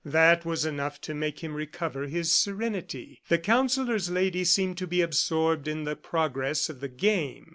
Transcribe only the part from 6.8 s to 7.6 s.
game.